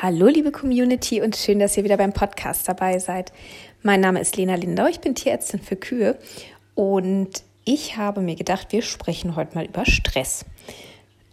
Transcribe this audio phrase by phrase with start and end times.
[0.00, 3.32] Hallo liebe Community und schön, dass ihr wieder beim Podcast dabei seid.
[3.82, 6.16] Mein Name ist Lena Lindau, ich bin Tierärztin für Kühe
[6.76, 10.44] und ich habe mir gedacht, wir sprechen heute mal über Stress.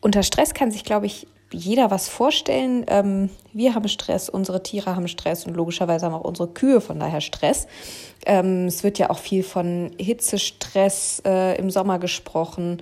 [0.01, 2.86] Unter Stress kann sich, glaube ich, jeder was vorstellen.
[2.88, 7.00] Ähm, wir haben Stress, unsere Tiere haben Stress und logischerweise haben auch unsere Kühe von
[7.00, 7.68] daher Stress.
[8.26, 12.82] Ähm, es wird ja auch viel von Hitzestress äh, im Sommer gesprochen.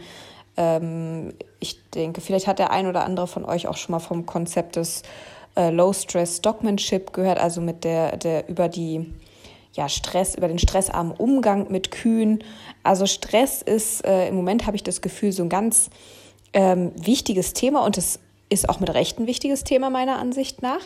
[0.56, 4.26] Ähm, ich denke, vielleicht hat der ein oder andere von euch auch schon mal vom
[4.26, 5.04] Konzept des
[5.56, 9.14] äh, Low Stress Stockmanship gehört, also mit der, der über die
[9.74, 12.44] ja, Stress, über den stressarmen Umgang mit Kühen.
[12.84, 15.90] Also Stress ist äh, im Moment habe ich das Gefühl so ein ganz
[16.54, 18.20] ähm, wichtiges Thema und es
[18.50, 20.82] ist auch mit Recht ein wichtiges Thema meiner Ansicht nach,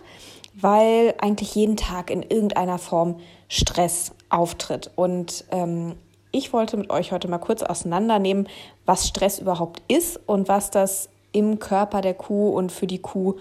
[0.54, 4.92] weil eigentlich jeden Tag in irgendeiner Form Stress auftritt.
[4.96, 5.96] Und ähm,
[6.32, 8.48] ich wollte mit euch heute mal kurz auseinandernehmen,
[8.86, 13.36] was Stress überhaupt ist und was das im Körper der Kuh und für die Kuh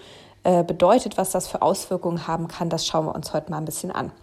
[0.47, 3.65] äh, bedeutet, was das für Auswirkungen haben kann, das schauen wir uns heute mal ein
[3.65, 4.13] bisschen an.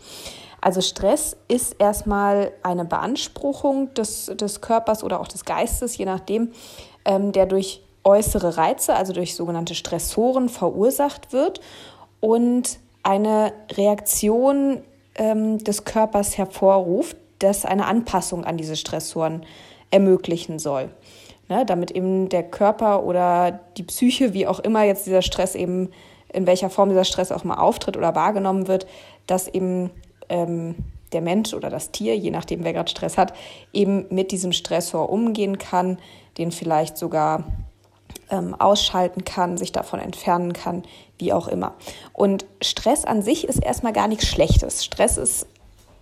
[0.62, 6.52] Also Stress ist erstmal eine Beanspruchung des, des Körpers oder auch des Geistes, je nachdem,
[7.04, 11.60] ähm, der durch äußere Reize, also durch sogenannte Stressoren verursacht wird
[12.20, 14.80] und eine Reaktion
[15.16, 19.44] ähm, des Körpers hervorruft, das eine Anpassung an diese Stressoren
[19.90, 20.88] ermöglichen soll.
[21.50, 25.90] Ne, damit eben der Körper oder die Psyche, wie auch immer jetzt dieser Stress eben
[26.34, 28.86] in welcher Form dieser Stress auch mal auftritt oder wahrgenommen wird,
[29.26, 29.90] dass eben
[30.28, 30.74] ähm,
[31.12, 33.32] der Mensch oder das Tier, je nachdem wer gerade Stress hat,
[33.72, 35.98] eben mit diesem Stressor umgehen kann,
[36.38, 37.44] den vielleicht sogar
[38.30, 40.82] ähm, ausschalten kann, sich davon entfernen kann,
[41.18, 41.74] wie auch immer.
[42.12, 44.84] Und Stress an sich ist erstmal gar nichts Schlechtes.
[44.84, 45.46] Stress ist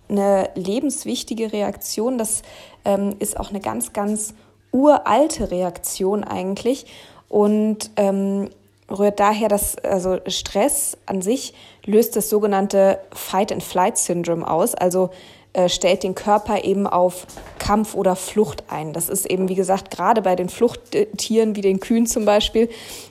[0.09, 2.17] eine lebenswichtige Reaktion.
[2.17, 2.41] Das
[2.85, 4.33] ähm, ist auch eine ganz, ganz
[4.71, 6.85] uralte Reaktion eigentlich.
[7.29, 8.49] Und ähm,
[8.97, 11.53] rührt daher, dass also Stress an sich
[11.85, 15.09] löst das sogenannte Fight-and-Flight-Syndrom aus, also
[15.53, 17.27] äh, stellt den Körper eben auf
[17.59, 18.93] Kampf oder Flucht ein.
[18.93, 22.69] Das ist eben, wie gesagt, gerade bei den Fluchttieren wie den Kühen zum Beispiel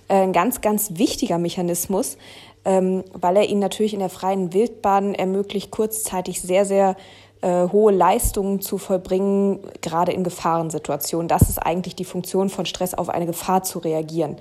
[0.08, 2.16] äh, ein ganz, ganz wichtiger Mechanismus,
[2.64, 6.96] ähm, weil er ihnen natürlich in der freien Wildbahn ermöglicht, kurzzeitig sehr, sehr
[7.42, 11.28] äh, hohe Leistungen zu vollbringen, gerade in Gefahrensituationen.
[11.28, 14.36] Das ist eigentlich die Funktion von Stress, auf eine Gefahr zu reagieren.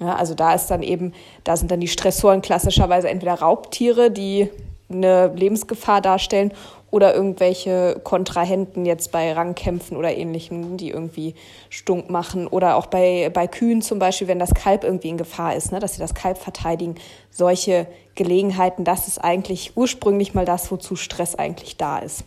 [0.00, 1.12] Ja, also da ist dann eben,
[1.44, 4.48] da sind dann die Stressoren klassischerweise entweder Raubtiere, die
[4.90, 6.52] eine Lebensgefahr darstellen
[6.92, 11.34] oder irgendwelche Kontrahenten jetzt bei Rangkämpfen oder ähnlichem, die irgendwie
[11.70, 12.46] stunk machen.
[12.46, 15.78] Oder auch bei, bei Kühen zum Beispiel, wenn das Kalb irgendwie in Gefahr ist, ne,
[15.78, 16.96] dass sie das Kalb verteidigen.
[17.30, 22.24] Solche Gelegenheiten, das ist eigentlich ursprünglich mal das, wozu Stress eigentlich da ist.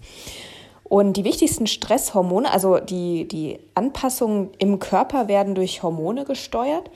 [0.84, 6.90] Und die wichtigsten Stresshormone, also die, die Anpassungen im Körper werden durch Hormone gesteuert.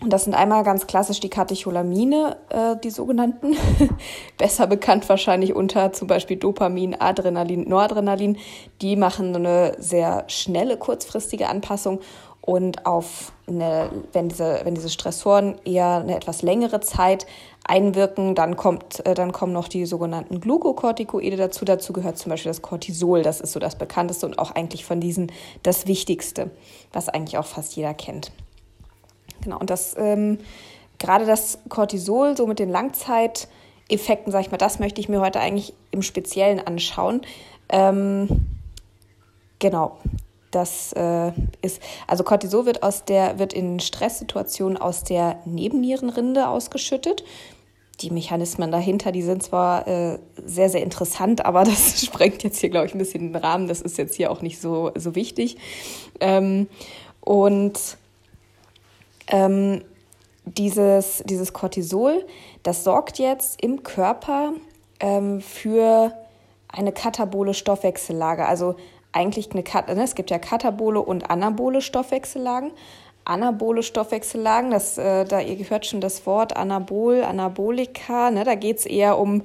[0.00, 3.56] Und das sind einmal ganz klassisch die Katecholamine, äh, die sogenannten,
[4.38, 8.36] besser bekannt wahrscheinlich unter zum Beispiel Dopamin, Adrenalin, Noradrenalin.
[8.82, 12.00] Die machen eine sehr schnelle, kurzfristige Anpassung
[12.42, 17.26] und auf eine, wenn diese, wenn diese Stressoren eher eine etwas längere Zeit
[17.66, 21.64] einwirken, dann kommt, äh, dann kommen noch die sogenannten Glukokortikoide dazu.
[21.64, 23.22] Dazu gehört zum Beispiel das Cortisol.
[23.22, 25.32] Das ist so das bekannteste und auch eigentlich von diesen
[25.64, 26.50] das Wichtigste,
[26.92, 28.30] was eigentlich auch fast jeder kennt.
[29.42, 30.38] Genau, und das ähm,
[30.98, 35.40] gerade das Cortisol, so mit den Langzeiteffekten, sag ich mal, das möchte ich mir heute
[35.40, 37.22] eigentlich im Speziellen anschauen.
[37.68, 38.28] Ähm,
[39.58, 39.98] genau,
[40.50, 47.24] das äh, ist, also Cortisol wird aus der, wird in Stresssituationen aus der Nebennierenrinde ausgeschüttet.
[48.00, 52.70] Die Mechanismen dahinter, die sind zwar äh, sehr, sehr interessant, aber das sprengt jetzt hier,
[52.70, 53.68] glaube ich, ein bisschen den Rahmen.
[53.68, 55.56] Das ist jetzt hier auch nicht so, so wichtig.
[56.20, 56.68] Ähm,
[57.20, 57.98] und
[59.28, 59.82] ähm,
[60.44, 62.24] dieses, dieses Cortisol,
[62.62, 64.52] das sorgt jetzt im Körper
[65.00, 66.12] ähm, für
[66.68, 68.46] eine katabole Stoffwechsellage.
[68.46, 68.76] Also
[69.12, 69.62] eigentlich eine,
[69.94, 72.70] ne, es gibt ja katabole und anabole Stoffwechsellagen.
[73.24, 78.78] Anabole Stoffwechsellagen, das, äh, da ihr gehört schon das Wort Anabol, Anabolika, ne, da geht
[78.78, 79.42] es eher um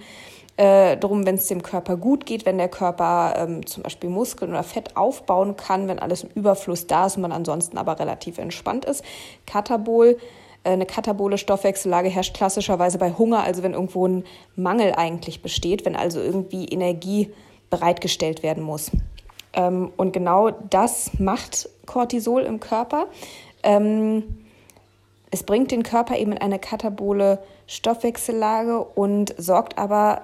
[0.61, 4.51] äh, darum, wenn es dem Körper gut geht, wenn der Körper ähm, zum Beispiel Muskeln
[4.51, 8.37] oder Fett aufbauen kann, wenn alles im Überfluss da ist und man ansonsten aber relativ
[8.37, 9.03] entspannt ist.
[9.47, 10.19] Katabol,
[10.63, 14.23] äh, eine katabole Stoffwechsellage herrscht klassischerweise bei Hunger, also wenn irgendwo ein
[14.55, 17.31] Mangel eigentlich besteht, wenn also irgendwie Energie
[17.71, 18.91] bereitgestellt werden muss.
[19.53, 23.07] Ähm, und genau das macht Cortisol im Körper.
[23.63, 24.45] Ähm,
[25.31, 30.21] es bringt den Körper eben in eine katabole Stoffwechsellage und sorgt aber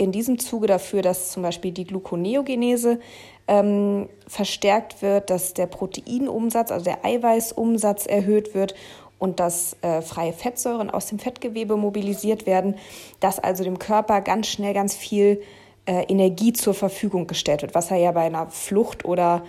[0.00, 3.00] in diesem Zuge dafür, dass zum Beispiel die Gluconeogenese
[3.46, 8.74] ähm, verstärkt wird, dass der Proteinumsatz, also der Eiweißumsatz erhöht wird
[9.18, 12.76] und dass äh, freie Fettsäuren aus dem Fettgewebe mobilisiert werden,
[13.20, 15.42] dass also dem Körper ganz schnell ganz viel
[15.84, 19.44] äh, Energie zur Verfügung gestellt wird, was er ja bei einer Flucht oder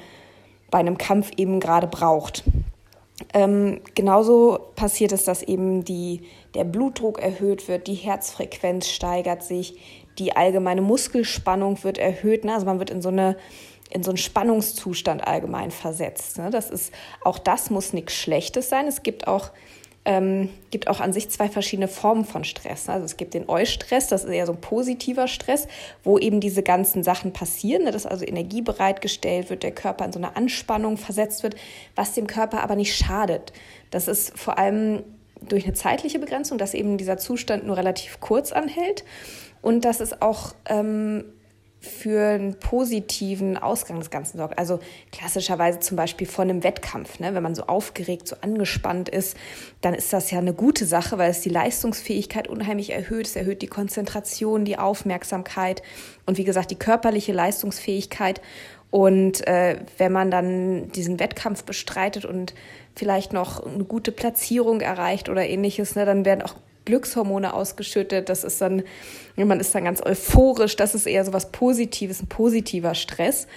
[0.69, 2.44] bei einem Kampf eben gerade braucht.
[3.33, 6.21] Ähm, genauso passiert es, dass eben die,
[6.56, 9.79] der Blutdruck erhöht wird, die Herzfrequenz steigert sich,
[10.18, 12.45] die allgemeine Muskelspannung wird erhöht.
[12.45, 12.53] Ne?
[12.53, 13.38] Also man wird in so eine
[13.94, 16.38] in so einen Spannungszustand allgemein versetzt.
[16.38, 16.50] Ne?
[16.50, 16.94] Das ist
[17.25, 18.88] auch das muss nichts Schlechtes sein.
[18.88, 19.51] Es gibt auch
[20.03, 22.89] ähm, gibt auch an sich zwei verschiedene Formen von Stress.
[22.89, 25.68] Also es gibt den Eustress, das ist eher so ein positiver Stress,
[26.03, 30.12] wo eben diese ganzen Sachen passieren, ne, dass also Energie bereitgestellt wird, der Körper in
[30.12, 31.56] so eine Anspannung versetzt wird,
[31.95, 33.53] was dem Körper aber nicht schadet.
[33.92, 35.03] Das ist vor allem
[35.48, 39.04] durch eine zeitliche Begrenzung, dass eben dieser Zustand nur relativ kurz anhält
[39.62, 41.25] und dass es auch ähm,
[41.81, 44.60] für einen positiven Ausgang des Ganzen sorgt.
[44.60, 44.80] Also
[45.12, 47.33] klassischerweise zum Beispiel vor einem Wettkampf, ne?
[47.33, 49.36] wenn man so aufgeregt, so angespannt ist,
[49.81, 53.25] dann ist das ja eine gute Sache, weil es die Leistungsfähigkeit unheimlich erhöht.
[53.25, 55.81] Es erhöht die Konzentration, die Aufmerksamkeit
[56.28, 58.42] und wie gesagt die körperliche Leistungsfähigkeit.
[58.92, 62.54] Und äh, wenn man dann diesen Wettkampf bestreitet und
[62.95, 66.56] vielleicht noch eine gute Platzierung erreicht oder ähnliches, ne, dann werden auch
[66.86, 68.30] Glückshormone ausgeschüttet.
[68.30, 68.83] Das ist dann,
[69.36, 70.75] man ist dann ganz euphorisch.
[70.75, 73.48] Das ist eher so was Positives, ein positiver Stress,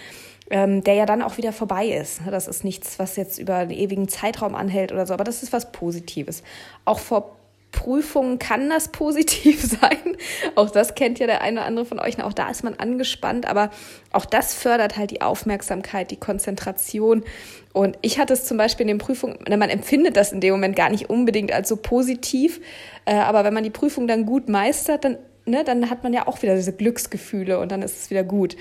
[0.50, 2.21] ähm, der ja dann auch wieder vorbei ist.
[2.31, 5.53] Das ist nichts, was jetzt über einen ewigen Zeitraum anhält oder so, aber das ist
[5.53, 6.43] was Positives.
[6.85, 7.37] Auch vor
[7.75, 10.17] Prüfungen kann das positiv sein.
[10.55, 12.23] Auch das kennt ja der eine oder andere von euch.
[12.23, 13.71] Auch da ist man angespannt, aber
[14.12, 17.25] auch das fördert halt die Aufmerksamkeit, die Konzentration.
[17.73, 20.76] Und ich hatte es zum Beispiel in den Prüfungen, man empfindet das in dem Moment
[20.76, 22.61] gar nicht unbedingt als so positiv,
[23.05, 26.29] äh, aber wenn man die Prüfung dann gut meistert, dann, ne, dann hat man ja
[26.29, 28.56] auch wieder diese Glücksgefühle und dann ist es wieder gut.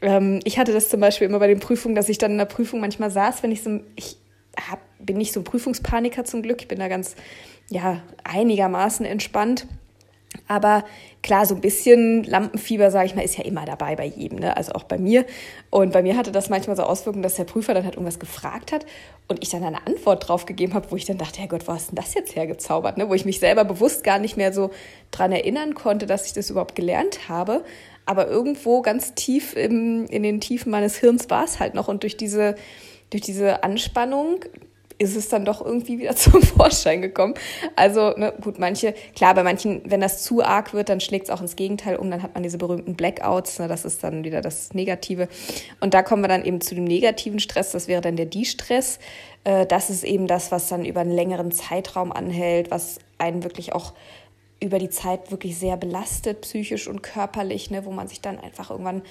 [0.00, 2.46] Ähm, ich hatte das zum Beispiel immer bei den Prüfungen, dass ich dann in der
[2.46, 4.16] Prüfung manchmal saß, wenn ich so, ich
[4.70, 7.16] hab, bin nicht so ein Prüfungspaniker zum Glück, ich bin da ganz
[7.68, 9.66] ja, einigermaßen entspannt.
[10.48, 10.84] Aber
[11.22, 14.56] klar, so ein bisschen Lampenfieber, sage ich mal, ist ja immer dabei bei jedem, ne?
[14.56, 15.24] also auch bei mir.
[15.70, 18.72] Und bei mir hatte das manchmal so Auswirkungen, dass der Prüfer dann halt irgendwas gefragt
[18.72, 18.86] hat
[19.28, 21.90] und ich dann eine Antwort drauf gegeben habe, wo ich dann dachte, Herrgott, wo hast
[21.90, 22.98] denn das jetzt hergezaubert?
[22.98, 23.08] Ne?
[23.08, 24.70] Wo ich mich selber bewusst gar nicht mehr so
[25.10, 27.64] dran erinnern konnte, dass ich das überhaupt gelernt habe.
[28.04, 31.88] Aber irgendwo ganz tief im, in den Tiefen meines Hirns war es halt noch.
[31.88, 32.54] Und durch diese,
[33.10, 34.44] durch diese Anspannung
[34.98, 37.34] ist es dann doch irgendwie wieder zum Vorschein gekommen.
[37.74, 41.30] Also, ne, gut, manche, klar, bei manchen, wenn das zu arg wird, dann schlägt es
[41.30, 44.40] auch ins Gegenteil um, dann hat man diese berühmten Blackouts, ne, das ist dann wieder
[44.40, 45.28] das Negative.
[45.80, 48.98] Und da kommen wir dann eben zu dem negativen Stress, das wäre dann der Die-Stress.
[49.44, 53.74] Äh, das ist eben das, was dann über einen längeren Zeitraum anhält, was einen wirklich
[53.74, 53.92] auch
[54.58, 58.70] über die Zeit wirklich sehr belastet, psychisch und körperlich, ne, wo man sich dann einfach
[58.70, 59.02] irgendwann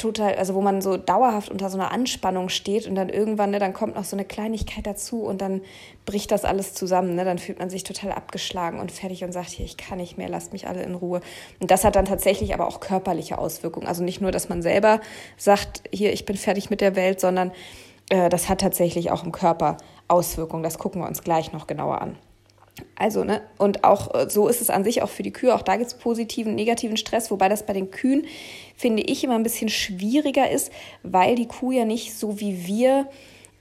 [0.00, 3.58] total, also wo man so dauerhaft unter so einer Anspannung steht und dann irgendwann, ne,
[3.58, 5.60] dann kommt noch so eine Kleinigkeit dazu und dann
[6.06, 7.14] bricht das alles zusammen.
[7.14, 7.24] Ne?
[7.24, 10.28] Dann fühlt man sich total abgeschlagen und fertig und sagt, hier, ich kann nicht mehr,
[10.28, 11.20] lasst mich alle in Ruhe.
[11.60, 13.86] Und das hat dann tatsächlich aber auch körperliche Auswirkungen.
[13.86, 15.00] Also nicht nur, dass man selber
[15.36, 17.52] sagt, hier, ich bin fertig mit der Welt, sondern
[18.08, 19.76] äh, das hat tatsächlich auch im Körper
[20.08, 20.62] Auswirkungen.
[20.62, 22.16] Das gucken wir uns gleich noch genauer an.
[22.96, 25.54] Also, ne, und auch äh, so ist es an sich auch für die Kühe.
[25.54, 28.26] Auch da gibt es positiven, negativen Stress, wobei das bei den Kühen,
[28.76, 30.70] finde ich, immer ein bisschen schwieriger ist,
[31.02, 33.06] weil die Kuh ja nicht so wie wir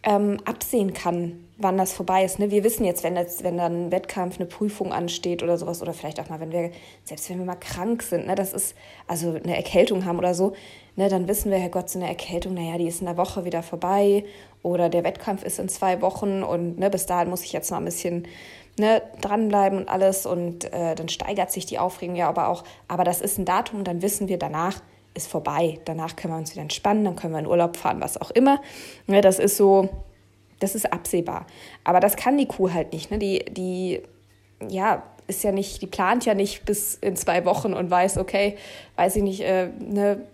[0.03, 2.39] ähm, absehen kann, wann das vorbei ist.
[2.39, 2.51] Ne?
[2.51, 5.93] Wir wissen jetzt, wenn, das, wenn dann ein Wettkampf, eine Prüfung ansteht oder sowas, oder
[5.93, 6.71] vielleicht auch mal, wenn wir,
[7.03, 8.75] selbst wenn wir mal krank sind, ne, das ist,
[9.07, 10.53] also eine Erkältung haben oder so,
[10.95, 13.43] ne, dann wissen wir, Herr Gott, so eine Erkältung, naja, die ist in der Woche
[13.43, 14.23] wieder vorbei
[14.63, 17.77] oder der Wettkampf ist in zwei Wochen und ne, bis dahin muss ich jetzt mal
[17.77, 18.25] ein bisschen
[18.79, 22.63] ne, dranbleiben und alles und äh, dann steigert sich die Aufregung ja aber auch.
[22.87, 24.81] Aber das ist ein Datum, dann wissen wir, danach
[25.13, 25.79] ist vorbei.
[25.85, 28.61] Danach können wir uns wieder entspannen, dann können wir in Urlaub fahren, was auch immer.
[29.07, 29.89] Ne, das ist so,
[30.59, 31.45] das ist absehbar.
[31.83, 33.11] Aber das kann die Kuh halt nicht.
[33.11, 33.19] Ne?
[33.19, 34.01] Die, die,
[34.67, 38.57] ja, ist ja nicht, die plant ja nicht bis in zwei Wochen und weiß, okay,
[38.95, 40.25] weiß ich nicht, äh, ne,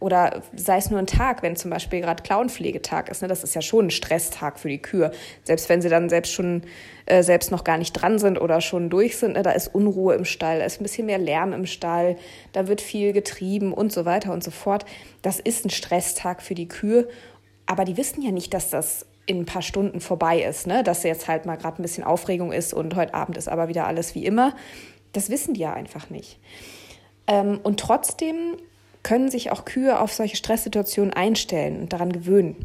[0.00, 3.20] oder sei es nur ein Tag, wenn zum Beispiel gerade Klauenpflegetag ist.
[3.22, 3.28] Ne?
[3.28, 5.10] Das ist ja schon ein Stresstag für die Kühe.
[5.42, 6.62] Selbst wenn sie dann selbst schon
[7.06, 9.42] äh, selbst noch gar nicht dran sind oder schon durch sind, ne?
[9.42, 12.16] da ist Unruhe im Stall, da ist ein bisschen mehr Lärm im Stall,
[12.52, 14.84] da wird viel getrieben und so weiter und so fort.
[15.22, 17.08] Das ist ein Stresstag für die Kühe.
[17.66, 20.84] Aber die wissen ja nicht, dass das in ein paar Stunden vorbei ist, ne?
[20.84, 23.86] dass jetzt halt mal gerade ein bisschen Aufregung ist und heute Abend ist aber wieder
[23.86, 24.54] alles wie immer.
[25.12, 26.38] Das wissen die ja einfach nicht.
[27.26, 28.56] Ähm, und trotzdem
[29.02, 32.56] können sich auch Kühe auf solche Stresssituationen einstellen und daran gewöhnen.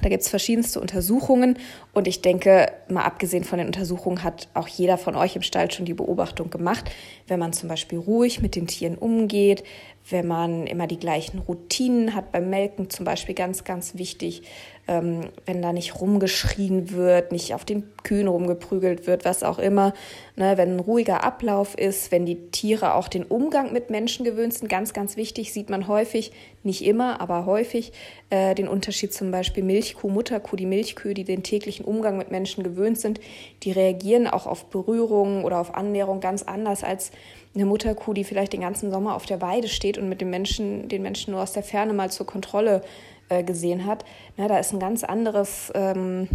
[0.00, 1.58] Da gibt es verschiedenste Untersuchungen
[1.92, 5.70] und ich denke, mal abgesehen von den Untersuchungen hat auch jeder von euch im Stall
[5.70, 6.90] schon die Beobachtung gemacht,
[7.28, 9.64] wenn man zum Beispiel ruhig mit den Tieren umgeht,
[10.10, 14.42] wenn man immer die gleichen Routinen hat beim Melken, zum Beispiel ganz, ganz wichtig,
[14.88, 19.94] ähm, wenn da nicht rumgeschrien wird, nicht auf den Kühen rumgeprügelt wird, was auch immer,
[20.34, 24.54] ne, wenn ein ruhiger Ablauf ist, wenn die Tiere auch den Umgang mit Menschen gewöhnt
[24.54, 26.32] sind, ganz, ganz wichtig, sieht man häufig,
[26.64, 27.92] nicht immer, aber häufig,
[28.30, 32.64] äh, den Unterschied zum Beispiel Milchkuh, Mutterkuh, die Milchkühe, die den täglichen Umgang mit Menschen
[32.64, 33.20] gewöhnt sind,
[33.62, 37.12] die reagieren auch auf Berührungen oder auf Annäherung ganz anders als
[37.54, 40.88] eine Mutterkuh, die vielleicht den ganzen Sommer auf der Weide steht und mit den Menschen,
[40.88, 42.82] den Menschen nur aus der Ferne mal zur Kontrolle
[43.28, 44.04] äh, gesehen hat.
[44.36, 46.28] Na, da ist ein ganz anderes, ähm,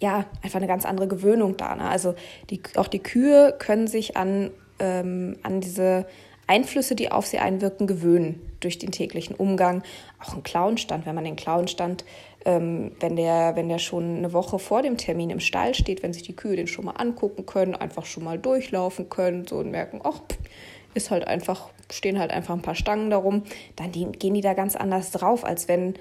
[0.00, 1.74] ja, einfach eine ganz andere Gewöhnung da.
[1.74, 1.88] Ne?
[1.88, 2.14] Also
[2.50, 6.06] die, auch die Kühe können sich an, ähm, an diese
[6.46, 9.82] Einflüsse, die auf sie einwirken, gewöhnen durch den täglichen Umgang.
[10.20, 12.04] Auch ein Klauenstand, wenn man den Klauenstand,
[12.44, 16.12] ähm, wenn, der, wenn der schon eine Woche vor dem Termin im Stall steht, wenn
[16.12, 19.70] sich die Kühe den schon mal angucken können, einfach schon mal durchlaufen können so und
[19.70, 20.20] merken, ach,
[20.94, 23.44] ist halt einfach, stehen halt einfach ein paar Stangen darum,
[23.76, 25.94] dann die, gehen die da ganz anders drauf, als wenn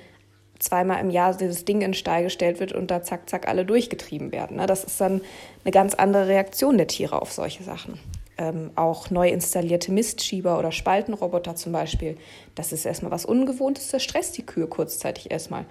[0.60, 3.66] zweimal im Jahr dieses Ding in den Stall gestellt wird und da zack, zack alle
[3.66, 4.58] durchgetrieben werden.
[4.58, 4.68] Ne?
[4.68, 5.22] Das ist dann
[5.64, 8.00] eine ganz andere Reaktion der Tiere auf solche Sachen
[8.42, 12.18] ähm, auch neu installierte Mistschieber oder Spaltenroboter zum Beispiel.
[12.56, 15.66] Das ist erstmal was Ungewohntes, das stresst die Kühe kurzzeitig erstmal.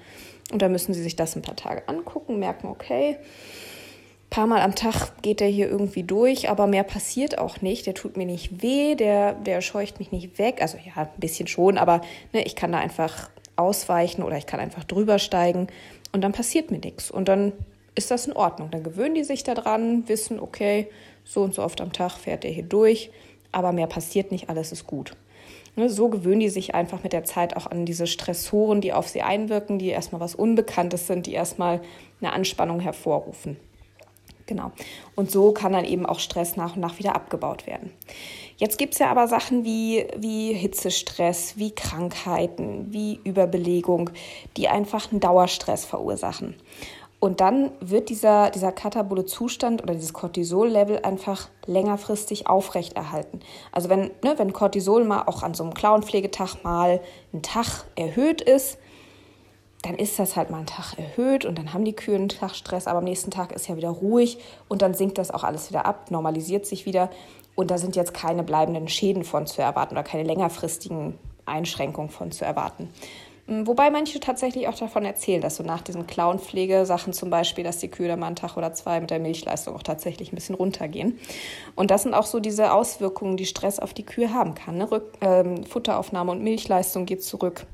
[0.53, 4.63] Und da müssen sie sich das ein paar Tage angucken, merken, okay, ein paar Mal
[4.63, 7.87] am Tag geht der hier irgendwie durch, aber mehr passiert auch nicht.
[7.87, 10.59] Der tut mir nicht weh, der, der scheucht mich nicht weg.
[10.61, 12.01] Also ja, ein bisschen schon, aber
[12.33, 15.67] ne, ich kann da einfach ausweichen oder ich kann einfach drüber steigen
[16.13, 17.11] und dann passiert mir nichts.
[17.11, 17.53] Und dann
[17.95, 18.71] ist das in Ordnung.
[18.71, 20.89] Dann gewöhnen die sich daran, wissen, okay,
[21.25, 23.11] so und so oft am Tag fährt er hier durch,
[23.53, 25.17] aber mehr passiert nicht, alles ist gut.
[25.77, 29.09] Ne, so gewöhnen die sich einfach mit der Zeit auch an diese Stressoren, die auf
[29.09, 31.81] sie einwirken, die erstmal was Unbekanntes sind, die erstmal
[32.21, 33.57] eine Anspannung hervorrufen.
[34.47, 34.73] Genau.
[35.15, 37.93] Und so kann dann eben auch Stress nach und nach wieder abgebaut werden.
[38.57, 44.11] Jetzt gibt es ja aber Sachen wie, wie Hitzestress, wie Krankheiten, wie Überbelegung,
[44.57, 46.57] die einfach einen Dauerstress verursachen.
[47.21, 53.41] Und dann wird dieser, dieser katabole Zustand oder dieses Cortisol-Level einfach längerfristig aufrechterhalten.
[53.73, 57.01] Also wenn, ne, wenn Cortisol mal auch an so einem Klauenpflegetag mal
[57.33, 58.79] einen Tag erhöht ist,
[59.83, 62.55] dann ist das halt mal einen Tag erhöht und dann haben die Kühe einen Tag
[62.55, 65.71] Stress, aber am nächsten Tag ist ja wieder ruhig und dann sinkt das auch alles
[65.71, 67.11] wieder ab, normalisiert sich wieder
[67.55, 72.31] und da sind jetzt keine bleibenden Schäden von zu erwarten oder keine längerfristigen Einschränkungen von
[72.31, 72.89] zu erwarten.
[73.51, 77.79] Mm, wobei manche tatsächlich auch davon erzählen, dass so nach diesen Clownpflegesachen zum Beispiel, dass
[77.79, 80.55] die Kühe da mal einen Tag oder zwei mit der Milchleistung auch tatsächlich ein bisschen
[80.55, 81.19] runtergehen.
[81.75, 84.79] Und das sind auch so diese Auswirkungen, die Stress auf die Kühe haben kann.
[84.79, 84.91] Ne?
[84.91, 87.67] Rück, ähm, Futteraufnahme und Milchleistung geht zurück.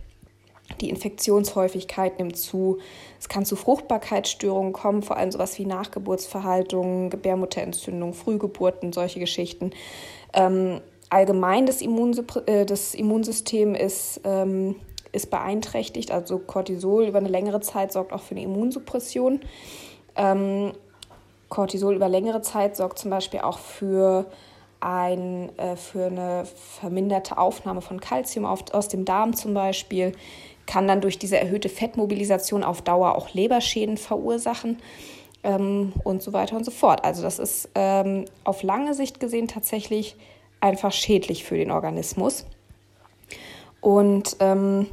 [0.80, 2.78] Die Infektionshäufigkeit nimmt zu.
[3.21, 9.71] Es kann zu Fruchtbarkeitsstörungen kommen, vor allem sowas wie Nachgeburtsverhaltung, Gebärmutterentzündung, Frühgeburten, solche Geschichten.
[10.33, 14.76] Ähm, allgemein das, Immunsy äh, das Immunsystem ist ähm,
[15.16, 16.12] ist beeinträchtigt.
[16.12, 19.40] Also Cortisol über eine längere Zeit sorgt auch für eine Immunsuppression.
[20.14, 20.73] Ähm,
[21.49, 24.26] Cortisol über längere Zeit sorgt zum Beispiel auch für,
[24.80, 30.12] ein, äh, für eine verminderte Aufnahme von Kalzium aus dem Darm zum Beispiel,
[30.66, 34.78] kann dann durch diese erhöhte Fettmobilisation auf Dauer auch Leberschäden verursachen
[35.44, 37.04] ähm, und so weiter und so fort.
[37.04, 40.16] Also das ist ähm, auf lange Sicht gesehen tatsächlich
[40.61, 42.44] einfach schädlich für den Organismus.
[43.80, 44.88] Und ähm,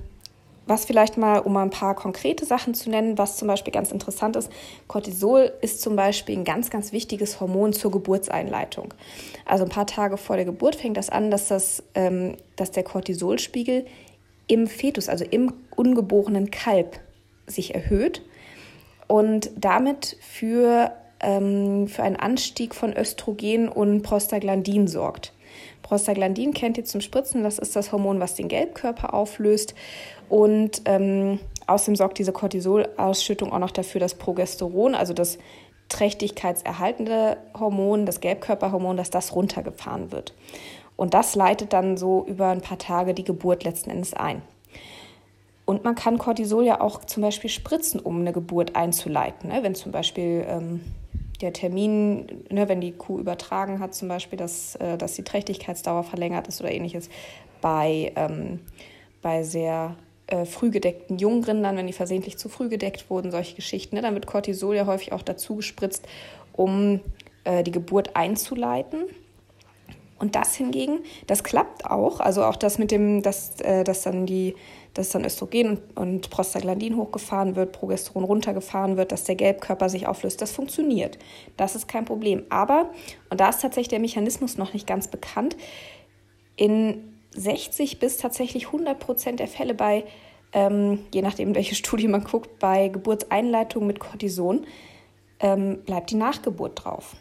[0.66, 3.92] was vielleicht mal, um mal ein paar konkrete Sachen zu nennen, was zum Beispiel ganz
[3.92, 4.52] interessant ist,
[4.88, 8.94] Cortisol ist zum Beispiel ein ganz, ganz wichtiges Hormon zur Geburtseinleitung.
[9.46, 12.84] Also ein paar Tage vor der Geburt fängt das an, dass, das, ähm, dass der
[12.84, 13.86] Cortisolspiegel
[14.48, 17.00] im Fetus, also im ungeborenen Kalb,
[17.46, 18.22] sich erhöht
[19.08, 25.34] und damit für, ähm, für einen Anstieg von Östrogen und Prostaglandin sorgt.
[25.84, 29.76] Prostaglandin kennt ihr zum Spritzen, das ist das Hormon, was den Gelbkörper auflöst.
[30.30, 35.38] Und ähm, außerdem sorgt diese Cortisolausschüttung auch noch dafür, dass Progesteron, also das
[35.90, 40.34] trächtigkeitserhaltende Hormon, das Gelbkörperhormon, dass das runtergefahren wird.
[40.96, 44.42] Und das leitet dann so über ein paar Tage die Geburt letzten Endes ein.
[45.66, 49.50] Und man kann Cortisol ja auch zum Beispiel spritzen, um eine Geburt einzuleiten.
[49.50, 49.64] Ne?
[49.64, 50.82] Wenn zum Beispiel ähm,
[51.42, 56.04] der Termin, ne, wenn die Kuh übertragen hat, zum Beispiel, dass, äh, dass die Trächtigkeitsdauer
[56.04, 57.10] verlängert ist oder ähnliches,
[57.62, 58.60] bei, ähm,
[59.22, 59.96] bei sehr
[60.28, 63.96] äh, früh gedeckten Jungrindern, wenn die versehentlich zu früh gedeckt wurden, solche Geschichten.
[63.96, 66.06] Ne, dann wird Cortisol ja häufig auch dazu gespritzt,
[66.54, 67.00] um
[67.44, 69.04] äh, die Geburt einzuleiten.
[70.24, 72.22] Und das hingegen, das klappt auch.
[72.22, 74.56] Also auch das mit dem, dass, äh, dass dann die
[74.94, 80.08] dass dann Östrogen und, und Prostaglandin hochgefahren wird, Progesteron runtergefahren wird, dass der Gelbkörper sich
[80.08, 80.42] auflöst.
[80.42, 81.18] Das funktioniert.
[81.58, 82.44] Das ist kein Problem.
[82.50, 82.90] Aber,
[83.30, 85.58] und da ist tatsächlich der Mechanismus noch nicht ganz bekannt,
[86.56, 90.06] in 60 bis tatsächlich 100 Prozent der Fälle bei,
[90.54, 94.66] ähm, je nachdem, welche Studie man guckt, bei Geburtseinleitung mit Cortison
[95.40, 97.16] ähm, bleibt die Nachgeburt drauf.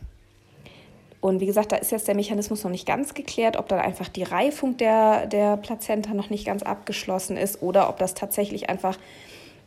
[1.23, 4.09] Und wie gesagt, da ist jetzt der Mechanismus noch nicht ganz geklärt, ob dann einfach
[4.09, 8.99] die Reifung der, der Plazenta noch nicht ganz abgeschlossen ist oder ob das tatsächlich einfach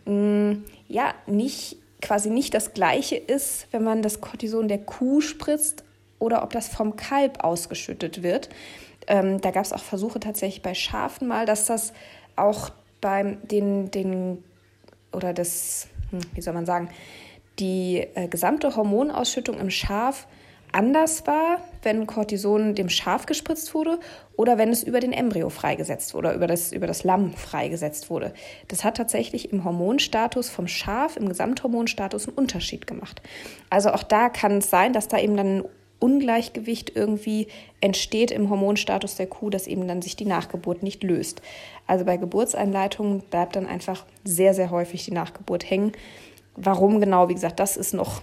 [0.04, 5.22] mh, mm, ja nicht quasi nicht das gleiche ist, wenn man das Cortison der Kuh
[5.22, 5.86] spritzt
[6.20, 8.50] oder ob das vom Kalb ausgeschüttet wird.
[9.08, 11.94] Ähm, da gab es auch Versuche tatsächlich bei Schafen mal, dass das
[12.36, 12.70] auch
[13.00, 14.44] beim den, den
[15.14, 16.90] oder das, hm, wie soll man sagen,
[17.60, 20.28] die äh, gesamte Hormonausschüttung im Schaf
[20.76, 23.98] anders war, wenn Cortison dem Schaf gespritzt wurde
[24.36, 28.10] oder wenn es über den Embryo freigesetzt wurde oder über das, über das Lamm freigesetzt
[28.10, 28.34] wurde.
[28.68, 33.22] Das hat tatsächlich im Hormonstatus vom Schaf, im Gesamthormonstatus einen Unterschied gemacht.
[33.70, 35.64] Also auch da kann es sein, dass da eben dann ein
[36.00, 37.48] Ungleichgewicht irgendwie
[37.80, 41.42] entsteht im Hormonstatus der Kuh, dass eben dann sich die Nachgeburt nicht löst.
[41.88, 45.94] Also bei Geburtseinleitungen bleibt dann einfach sehr, sehr häufig die Nachgeburt hängen.
[46.58, 48.22] Warum genau, wie gesagt, das ist noch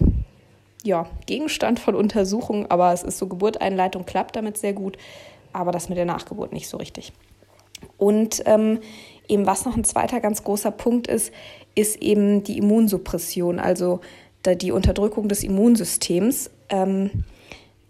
[0.85, 4.99] ja, Gegenstand von Untersuchungen, aber es ist so, Geburteinleitung klappt damit sehr gut,
[5.53, 7.12] aber das mit der Nachgeburt nicht so richtig.
[7.99, 8.81] Und ähm,
[9.29, 11.33] eben was noch ein zweiter ganz großer Punkt ist,
[11.75, 14.01] ist eben die Immunsuppression, also
[14.47, 17.25] die Unterdrückung des Immunsystems, ähm,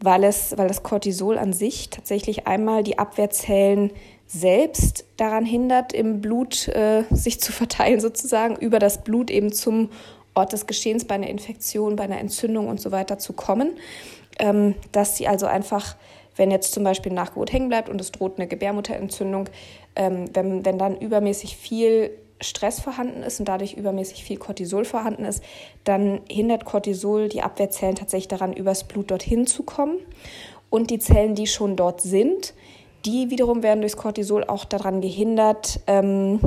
[0.01, 3.91] weil, es, weil das Cortisol an sich tatsächlich einmal die Abwehrzellen
[4.27, 9.91] selbst daran hindert, im Blut äh, sich zu verteilen, sozusagen, über das Blut eben zum
[10.35, 13.79] Ort des Geschehens bei einer Infektion, bei einer Entzündung und so weiter zu kommen.
[14.39, 15.97] Ähm, dass sie also einfach,
[16.37, 19.49] wenn jetzt zum Beispiel Nachgeburt hängen bleibt und es droht eine Gebärmutterentzündung,
[19.95, 22.11] ähm, wenn, wenn dann übermäßig viel
[22.41, 25.43] Stress vorhanden ist und dadurch übermäßig viel Cortisol vorhanden ist,
[25.85, 29.99] dann hindert Cortisol die Abwehrzellen tatsächlich daran, übers Blut dorthin zu kommen.
[30.71, 32.55] Und die Zellen, die schon dort sind,
[33.05, 36.41] die wiederum werden durchs Cortisol auch daran gehindert, ähm,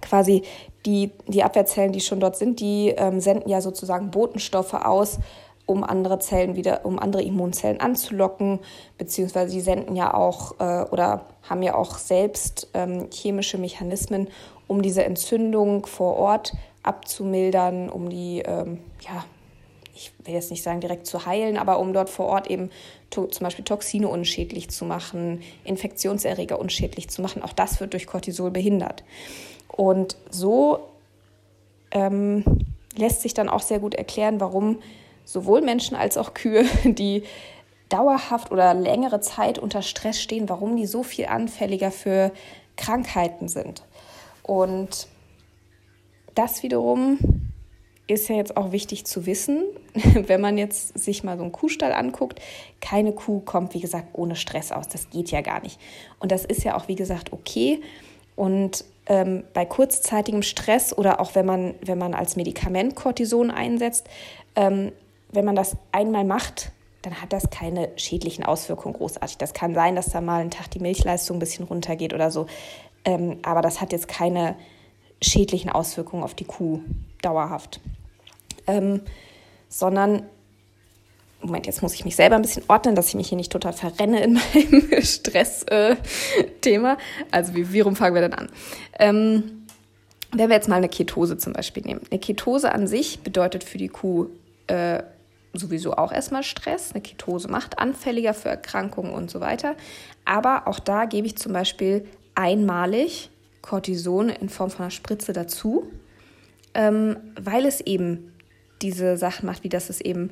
[0.00, 0.42] quasi
[0.84, 5.18] die, die Abwehrzellen, die schon dort sind, die ähm, senden ja sozusagen Botenstoffe aus,
[5.66, 8.60] um andere Zellen wieder, um andere Immunzellen anzulocken,
[8.98, 14.28] beziehungsweise sie senden ja auch äh, oder haben ja auch selbst ähm, chemische Mechanismen,
[14.68, 16.54] um diese Entzündung vor Ort
[16.84, 19.24] abzumildern, um die, ähm, ja,
[19.94, 22.70] ich will jetzt nicht sagen direkt zu heilen, aber um dort vor Ort eben
[23.10, 27.42] zum Beispiel Toxine unschädlich zu machen, Infektionserreger unschädlich zu machen.
[27.42, 29.04] Auch das wird durch Cortisol behindert.
[29.68, 30.88] Und so
[31.90, 32.44] ähm,
[32.96, 34.78] lässt sich dann auch sehr gut erklären, warum
[35.24, 37.24] sowohl Menschen als auch Kühe, die
[37.88, 42.32] dauerhaft oder längere Zeit unter Stress stehen, warum die so viel anfälliger für
[42.76, 43.84] Krankheiten sind.
[44.42, 45.08] Und
[46.34, 47.18] das wiederum
[48.08, 51.92] ist ja jetzt auch wichtig zu wissen, wenn man jetzt sich mal so einen Kuhstall
[51.92, 52.40] anguckt.
[52.80, 54.88] Keine Kuh kommt, wie gesagt, ohne Stress aus.
[54.88, 55.80] Das geht ja gar nicht.
[56.20, 57.80] Und das ist ja auch, wie gesagt, okay.
[58.36, 64.08] Und ähm, bei kurzzeitigem Stress oder auch wenn man, wenn man als Medikament Cortison einsetzt,
[64.54, 64.92] ähm,
[65.32, 69.38] wenn man das einmal macht, dann hat das keine schädlichen Auswirkungen großartig.
[69.38, 72.46] Das kann sein, dass da mal einen Tag die Milchleistung ein bisschen runtergeht oder so.
[73.04, 74.56] Ähm, aber das hat jetzt keine
[75.22, 76.80] schädlichen Auswirkungen auf die Kuh
[77.22, 77.80] dauerhaft.
[78.66, 79.02] Ähm,
[79.68, 80.26] sondern
[81.46, 83.72] Moment, jetzt muss ich mich selber ein bisschen ordnen, dass ich mich hier nicht total
[83.72, 86.92] verrenne in meinem Stress-Thema.
[86.92, 86.96] Äh,
[87.30, 88.48] also wie, wie rum fangen wir denn an?
[88.98, 89.66] Ähm,
[90.32, 92.00] wenn wir jetzt mal eine Ketose zum Beispiel nehmen.
[92.10, 94.28] Eine Ketose an sich bedeutet für die Kuh
[94.66, 95.02] äh,
[95.52, 96.92] sowieso auch erstmal Stress.
[96.92, 99.76] Eine Ketose macht anfälliger für Erkrankungen und so weiter.
[100.24, 103.30] Aber auch da gebe ich zum Beispiel einmalig
[103.62, 105.90] Cortison in Form von einer Spritze dazu,
[106.74, 108.32] ähm, weil es eben
[108.82, 110.30] diese Sachen macht, wie dass es eben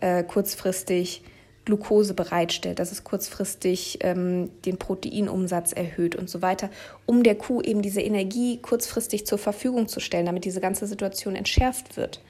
[0.00, 1.22] äh, kurzfristig
[1.66, 6.70] Glucose bereitstellt, dass es kurzfristig ähm, den Proteinumsatz erhöht und so weiter,
[7.06, 11.34] um der Kuh eben diese Energie kurzfristig zur Verfügung zu stellen, damit diese ganze Situation
[11.34, 12.22] entschärft wird.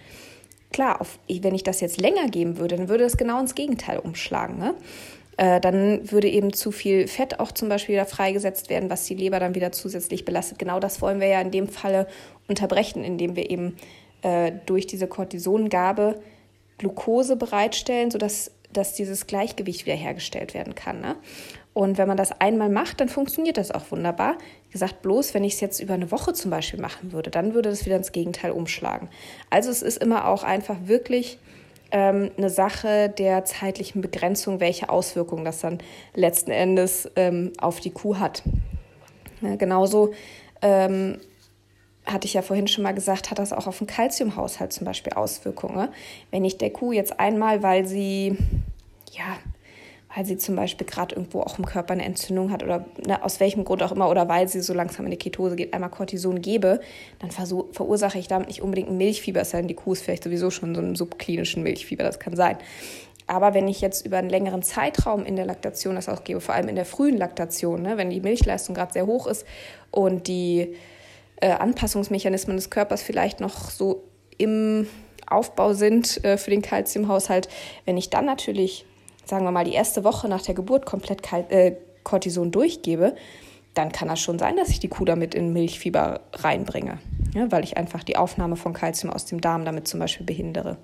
[0.73, 3.99] Klar, auf, wenn ich das jetzt länger geben würde, dann würde es genau ins Gegenteil
[3.99, 4.59] umschlagen.
[4.59, 4.75] Ne?
[5.37, 9.15] Äh, dann würde eben zu viel Fett auch zum Beispiel wieder freigesetzt werden, was die
[9.15, 10.59] Leber dann wieder zusätzlich belastet.
[10.59, 12.07] Genau das wollen wir ja in dem Falle
[12.49, 13.77] unterbrechen, indem wir eben
[14.23, 16.21] äh, durch diese Cortisongabe
[16.79, 21.01] Glucose bereitstellen, sodass dass dieses Gleichgewicht wiederhergestellt werden kann.
[21.01, 21.17] Ne?
[21.73, 24.37] Und wenn man das einmal macht, dann funktioniert das auch wunderbar.
[24.69, 27.55] Wie gesagt, bloß wenn ich es jetzt über eine Woche zum Beispiel machen würde, dann
[27.55, 29.09] würde das wieder ins Gegenteil umschlagen.
[29.51, 31.39] Also es ist immer auch einfach wirklich
[31.91, 35.79] ähm, eine Sache der zeitlichen Begrenzung, welche Auswirkungen das dann
[36.15, 38.43] letzten Endes ähm, auf die Kuh hat.
[39.43, 40.13] Ja, genauso
[40.63, 41.19] ähm,
[42.07, 45.13] hatte ich ja vorhin schon mal gesagt, hat das auch auf den Kalziumhaushalt zum Beispiel
[45.15, 45.89] Auswirkungen.
[46.31, 48.37] Wenn ich der Kuh jetzt einmal, weil sie,
[49.13, 49.37] ja,
[50.15, 53.41] weil sie zum Beispiel gerade irgendwo auch im Körper eine Entzündung hat oder ne, aus
[53.41, 56.41] welchem Grund auch immer oder weil sie so langsam in die Ketose geht, einmal Cortison
[56.41, 56.81] gebe,
[57.19, 60.25] dann verursache ich damit nicht unbedingt ein Milchfieber, es sei denn, die Kuh ist vielleicht
[60.25, 62.57] sowieso schon so einem subklinischen Milchfieber, das kann sein.
[63.27, 66.55] Aber wenn ich jetzt über einen längeren Zeitraum in der Laktation das auch gebe, vor
[66.55, 69.45] allem in der frühen Laktation, ne, wenn die Milchleistung gerade sehr hoch ist
[69.91, 70.77] und die
[71.41, 74.05] äh, Anpassungsmechanismen des Körpers vielleicht noch so
[74.39, 74.87] im
[75.27, 77.49] Aufbau sind äh, für den Kalziumhaushalt,
[77.85, 78.85] wenn ich dann natürlich,
[79.25, 81.73] sagen wir mal, die erste Woche nach der Geburt komplett Kal äh,
[82.05, 83.17] Cortison durchgebe,
[83.75, 86.99] dann kann das schon sein, dass ich die Kuh damit in Milchfieber reinbringe,
[87.35, 90.79] ja, weil ich einfach die Aufnahme von Kalzium aus dem Darm damit zum Beispiel behindere.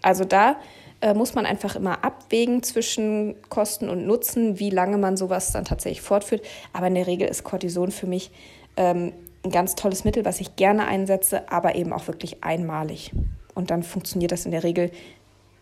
[0.00, 0.56] Also da
[1.02, 5.64] äh, muss man einfach immer abwägen zwischen Kosten und Nutzen, wie lange man sowas dann
[5.64, 6.42] tatsächlich fortführt.
[6.72, 8.30] Aber in der Regel ist Cortison für mich
[8.76, 9.12] ähm,
[9.44, 13.12] ein ganz tolles Mittel, was ich gerne einsetze, aber eben auch wirklich einmalig.
[13.54, 14.90] Und dann funktioniert das in der Regel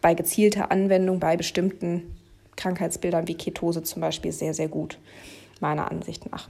[0.01, 2.17] bei gezielter Anwendung bei bestimmten
[2.57, 4.99] Krankheitsbildern wie Ketose zum Beispiel sehr, sehr gut,
[5.61, 6.49] meiner Ansicht nach.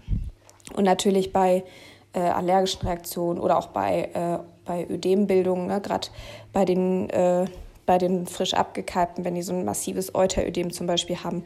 [0.75, 1.65] Und natürlich bei
[2.13, 6.09] äh, allergischen Reaktionen oder auch bei, äh, bei Ödembildungen, ne, gerade
[6.53, 7.47] bei den äh,
[7.91, 11.43] bei den frisch abgekalbten, wenn die so ein massives Euterödem zum Beispiel haben,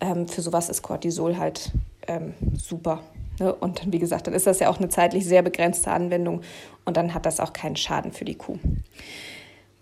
[0.00, 1.70] ähm, für sowas ist Cortisol halt
[2.08, 2.98] ähm, super.
[3.38, 3.54] Ne?
[3.54, 6.42] Und wie gesagt, dann ist das ja auch eine zeitlich sehr begrenzte Anwendung
[6.84, 8.58] und dann hat das auch keinen Schaden für die Kuh.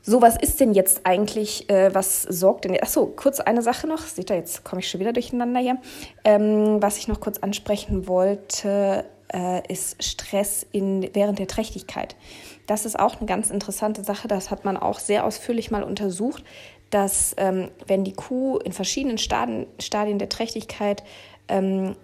[0.05, 4.01] So, was ist denn jetzt eigentlich, äh, was sorgt denn, achso, kurz eine Sache noch,
[4.01, 5.79] seht ihr, jetzt komme ich schon wieder durcheinander hier.
[6.25, 12.17] Ähm, was ich noch kurz ansprechen wollte, äh, ist Stress in, während der Trächtigkeit.
[12.67, 16.43] Das ist auch eine ganz interessante Sache, das hat man auch sehr ausführlich mal untersucht,
[16.91, 21.05] dass ähm, wenn die Kuh in verschiedenen Stadien, Stadien der Trächtigkeit
[21.49, 21.95] ähm,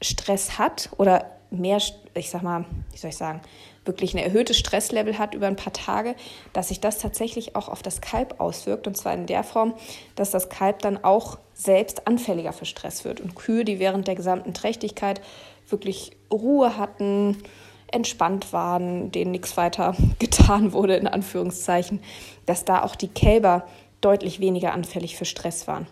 [0.00, 1.80] Stress hat oder mehr,
[2.14, 3.40] ich sag mal, wie soll ich sagen,
[3.84, 6.14] wirklich ein erhöhtes Stresslevel hat über ein paar Tage,
[6.52, 8.86] dass sich das tatsächlich auch auf das Kalb auswirkt.
[8.86, 9.74] Und zwar in der Form,
[10.14, 13.20] dass das Kalb dann auch selbst anfälliger für Stress wird.
[13.20, 15.20] Und Kühe, die während der gesamten Trächtigkeit
[15.68, 17.42] wirklich Ruhe hatten,
[17.90, 22.00] entspannt waren, denen nichts weiter getan wurde, in Anführungszeichen,
[22.46, 23.66] dass da auch die Kälber
[24.00, 25.86] deutlich weniger anfällig für Stress waren.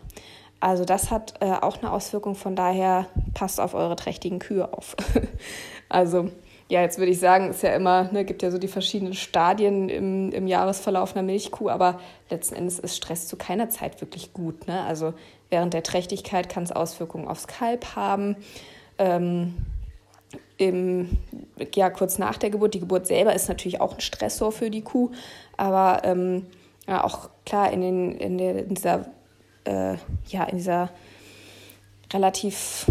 [0.61, 4.97] Also das hat äh, auch eine Auswirkung, von daher passt auf eure trächtigen Kühe auf.
[5.89, 6.31] also
[6.69, 9.89] ja, jetzt würde ich sagen, es ja immer, ne, gibt ja so die verschiedenen Stadien
[9.89, 14.67] im, im Jahresverlauf einer Milchkuh, aber letzten Endes ist Stress zu keiner Zeit wirklich gut.
[14.67, 14.83] Ne?
[14.83, 15.15] Also
[15.49, 18.37] während der Trächtigkeit kann es Auswirkungen aufs Kalb haben.
[18.99, 19.55] Ähm,
[20.57, 21.19] im,
[21.75, 22.75] ja, kurz nach der Geburt.
[22.75, 25.11] Die Geburt selber ist natürlich auch ein Stressor für die Kuh,
[25.57, 26.47] aber ähm,
[26.89, 29.07] ja, auch klar in, den, in, der, in dieser,
[29.67, 29.97] äh,
[30.29, 30.91] ja, in dieser
[32.13, 32.87] relativ,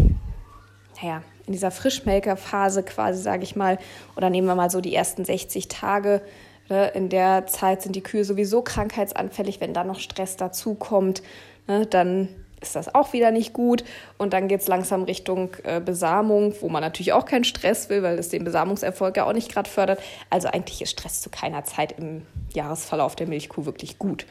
[1.01, 3.77] naja, in dieser Frischmelkerphase quasi, sage ich mal,
[4.15, 6.21] oder nehmen wir mal so die ersten 60 Tage,
[6.69, 11.21] ne, in der Zeit sind die Kühe sowieso krankheitsanfällig, wenn da noch Stress dazukommt,
[11.67, 12.29] ne, dann
[12.61, 13.83] ist das auch wieder nicht gut.
[14.17, 18.01] Und dann geht es langsam Richtung äh, Besamung, wo man natürlich auch keinen Stress will,
[18.01, 19.99] weil es den Besamungserfolg ja auch nicht gerade fördert.
[20.29, 24.25] Also eigentlich ist Stress zu keiner Zeit im Jahresverlauf der Milchkuh wirklich gut.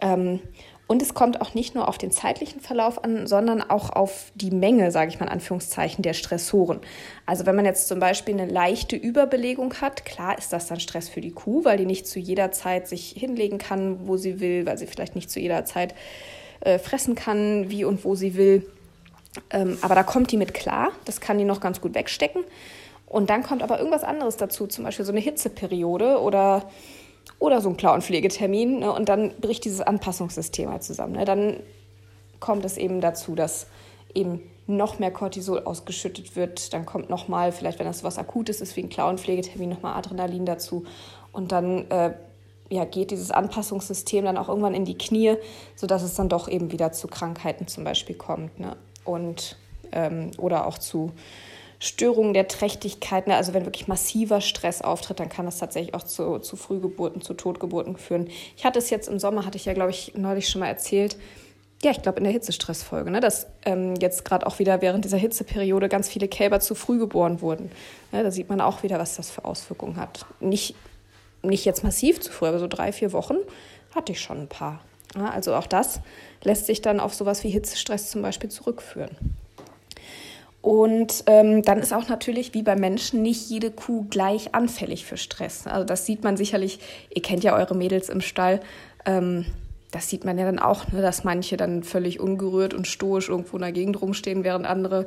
[0.00, 0.40] Ähm,
[0.88, 4.50] und es kommt auch nicht nur auf den zeitlichen Verlauf an, sondern auch auf die
[4.50, 6.80] Menge, sage ich mal in Anführungszeichen, der Stressoren.
[7.26, 11.10] Also wenn man jetzt zum Beispiel eine leichte Überbelegung hat, klar ist das dann Stress
[11.10, 14.64] für die Kuh, weil die nicht zu jeder Zeit sich hinlegen kann, wo sie will,
[14.64, 15.94] weil sie vielleicht nicht zu jeder Zeit
[16.60, 18.66] äh, fressen kann, wie und wo sie will.
[19.50, 22.44] Ähm, aber da kommt die mit klar, das kann die noch ganz gut wegstecken.
[23.04, 26.70] Und dann kommt aber irgendwas anderes dazu, zum Beispiel so eine Hitzeperiode oder,
[27.38, 28.80] oder so ein Klauenpflegetermin.
[28.80, 28.92] Ne?
[28.92, 31.14] Und dann bricht dieses Anpassungssystem halt zusammen.
[31.14, 31.24] Ne?
[31.24, 31.56] Dann
[32.40, 33.66] kommt es eben dazu, dass
[34.14, 36.72] eben noch mehr Cortisol ausgeschüttet wird.
[36.74, 40.84] Dann kommt nochmal, vielleicht wenn das was Akutes ist, wie ein Klauenpflegetermin, nochmal Adrenalin dazu.
[41.32, 42.14] Und dann äh,
[42.70, 45.36] ja, geht dieses Anpassungssystem dann auch irgendwann in die Knie,
[45.74, 48.58] sodass es dann doch eben wieder zu Krankheiten zum Beispiel kommt.
[48.60, 48.76] Ne?
[49.04, 49.56] Und,
[49.92, 51.12] ähm, oder auch zu
[51.78, 53.26] Störungen der Trächtigkeit.
[53.26, 53.36] Ne?
[53.36, 57.34] Also wenn wirklich massiver Stress auftritt, dann kann das tatsächlich auch zu, zu Frühgeburten, zu
[57.34, 58.28] Totgeburten führen.
[58.56, 61.16] Ich hatte es jetzt im Sommer, hatte ich ja, glaube ich, neulich schon mal erzählt,
[61.80, 65.16] ja, ich glaube in der Hitzestressfolge, ne, dass ähm, jetzt gerade auch wieder während dieser
[65.16, 67.70] Hitzeperiode ganz viele Kälber zu früh geboren wurden.
[68.10, 70.26] Ne, da sieht man auch wieder, was das für Auswirkungen hat.
[70.40, 70.74] Nicht
[71.42, 73.36] nicht jetzt massiv zu früh, aber so drei, vier Wochen
[73.94, 74.80] hatte ich schon ein paar.
[75.14, 76.00] Ja, also auch das
[76.42, 79.16] lässt sich dann auf sowas wie Hitzestress zum Beispiel zurückführen.
[80.60, 85.16] Und ähm, dann ist auch natürlich wie bei Menschen nicht jede Kuh gleich anfällig für
[85.16, 85.66] Stress.
[85.66, 86.80] Also das sieht man sicherlich,
[87.14, 88.60] ihr kennt ja eure Mädels im Stall,
[89.06, 89.46] ähm,
[89.90, 93.56] das sieht man ja dann auch, ne, dass manche dann völlig ungerührt und stoisch irgendwo
[93.56, 95.06] in der Gegend rumstehen, während andere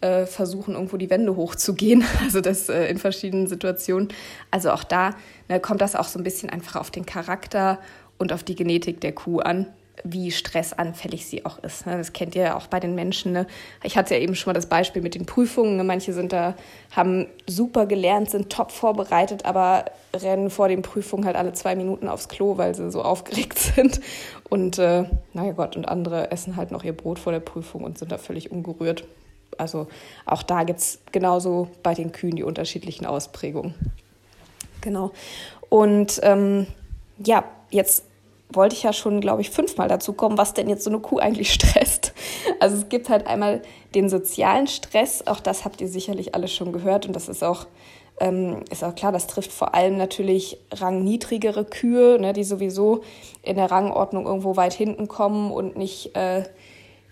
[0.00, 2.04] äh, versuchen, irgendwo die Wände hochzugehen.
[2.22, 4.08] Also das äh, in verschiedenen Situationen.
[4.50, 5.14] Also auch da
[5.48, 7.78] ne, kommt das auch so ein bisschen einfach auf den Charakter
[8.18, 9.66] und auf die Genetik der Kuh an.
[10.04, 11.86] Wie stressanfällig sie auch ist.
[11.86, 11.96] Ne?
[11.96, 13.32] Das kennt ihr ja auch bei den Menschen.
[13.32, 13.46] Ne?
[13.84, 15.76] Ich hatte ja eben schon mal das Beispiel mit den Prüfungen.
[15.76, 15.84] Ne?
[15.84, 16.54] Manche sind da,
[16.90, 22.08] haben super gelernt, sind top vorbereitet, aber rennen vor den Prüfungen halt alle zwei Minuten
[22.08, 24.00] aufs Klo, weil sie so aufgeregt sind.
[24.48, 27.98] Und äh, naja Gott, und andere essen halt noch ihr Brot vor der Prüfung und
[27.98, 29.04] sind da völlig ungerührt.
[29.58, 29.88] Also
[30.24, 33.74] auch da gibt es genauso bei den Kühen die unterschiedlichen Ausprägungen.
[34.80, 35.12] Genau.
[35.68, 36.66] Und ähm,
[37.18, 38.04] ja, jetzt
[38.54, 41.18] wollte ich ja schon, glaube ich, fünfmal dazu kommen, was denn jetzt so eine Kuh
[41.18, 42.12] eigentlich stresst.
[42.60, 43.62] Also es gibt halt einmal
[43.94, 47.66] den sozialen Stress, auch das habt ihr sicherlich alle schon gehört und das ist auch,
[48.20, 53.02] ähm, ist auch klar, das trifft vor allem natürlich rangniedrigere Kühe, ne, die sowieso
[53.42, 56.44] in der Rangordnung irgendwo weit hinten kommen und nicht, äh,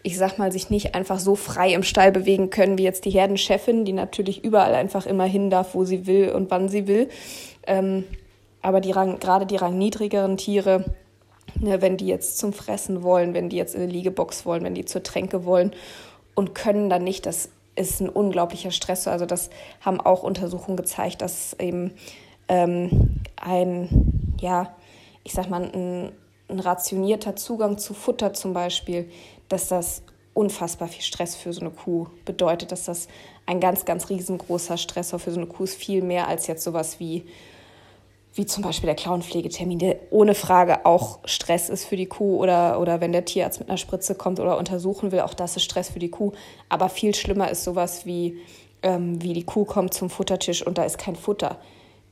[0.02, 3.10] ich sag mal, sich nicht einfach so frei im Stall bewegen können wie jetzt die
[3.10, 7.08] Herdenchefin, die natürlich überall einfach immer hin darf, wo sie will und wann sie will.
[7.66, 8.04] Ähm,
[8.62, 10.84] aber die Rang, gerade die rangniedrigeren Tiere,
[11.58, 14.74] ne, wenn die jetzt zum Fressen wollen, wenn die jetzt in eine Liegebox wollen, wenn
[14.74, 15.72] die zur Tränke wollen
[16.34, 19.08] und können dann nicht, das ist ein unglaublicher Stress.
[19.08, 21.92] Also das haben auch Untersuchungen gezeigt, dass eben
[22.48, 24.74] ähm, ein, ja,
[25.24, 26.12] ich sag mal, ein,
[26.48, 29.08] ein rationierter Zugang zu Futter zum Beispiel,
[29.48, 30.02] dass das
[30.34, 33.08] unfassbar viel Stress für so eine Kuh bedeutet, dass das
[33.46, 37.00] ein ganz, ganz riesengroßer Stressor für so eine Kuh ist, viel mehr als jetzt sowas
[37.00, 37.24] wie
[38.34, 42.80] wie zum Beispiel der Klauenpflegetermin, der ohne Frage auch Stress ist für die Kuh oder,
[42.80, 45.90] oder wenn der Tierarzt mit einer Spritze kommt oder untersuchen will, auch das ist Stress
[45.90, 46.32] für die Kuh.
[46.68, 48.38] Aber viel schlimmer ist sowas wie,
[48.82, 51.58] ähm, wie die Kuh kommt zum Futtertisch und da ist kein Futter.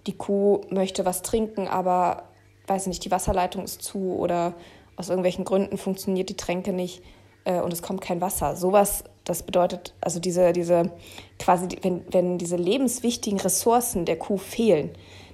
[0.06, 2.24] Die Kuh möchte was trinken, aber
[2.66, 4.54] weiß nicht, die Wasserleitung ist zu oder
[4.96, 7.02] aus irgendwelchen Gründen funktioniert die Tränke nicht
[7.44, 8.56] äh, und es kommt kein Wasser.
[8.56, 10.90] Sowas, das bedeutet, also diese, diese
[11.38, 14.90] quasi, wenn, wenn diese lebenswichtigen Ressourcen der Kuh fehlen,